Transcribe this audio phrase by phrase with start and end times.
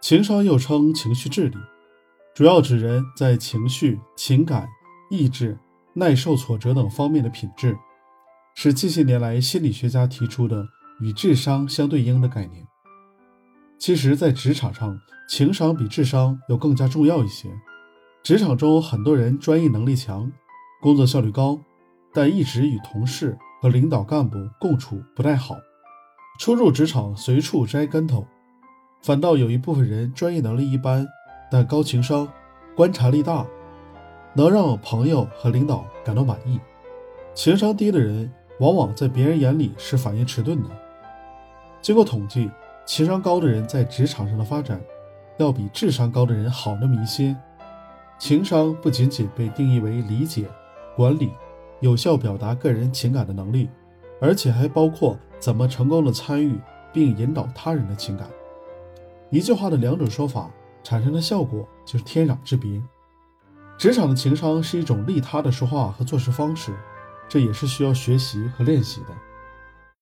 [0.00, 1.56] 情商又称情绪智力，
[2.32, 4.68] 主要指人在情绪、情感、
[5.10, 5.58] 意志、
[5.92, 7.76] 耐受挫折等方面的品质，
[8.54, 10.64] 是近些年来心理学家提出的
[11.00, 12.64] 与智商相对应的概念。
[13.76, 14.96] 其实，在职场上，
[15.28, 17.48] 情商比智商要更加重要一些。
[18.22, 20.30] 职场中，很多人专业能力强，
[20.80, 21.58] 工作效率高，
[22.14, 25.56] 但一直与同事和领导干部共处不太好，
[26.38, 28.24] 初入职场随处栽跟头。
[29.02, 31.06] 反倒有一部分人专业能力一般，
[31.50, 32.28] 但高情商、
[32.76, 33.46] 观察力大，
[34.34, 36.60] 能让朋友和领导感到满意。
[37.34, 40.68] 情商低的人，往往在别人眼里是反应迟钝的。
[41.80, 42.50] 经过统计，
[42.84, 44.80] 情商高的人在职场上的发展，
[45.36, 47.34] 要比智商高的人好那么一些。
[48.18, 50.46] 情商不仅仅被定义为理解、
[50.96, 51.30] 管理、
[51.80, 53.70] 有效表达个人情感的能力，
[54.20, 56.58] 而且还包括怎么成功的参与
[56.92, 58.28] 并引导他人的情感。
[59.30, 60.50] 一句话的两种说法
[60.82, 62.82] 产生的效果就是天壤之别。
[63.76, 66.74] 职场的情商是一种利他的说话和做事方式，
[67.28, 69.08] 这也是需要学习和练习的。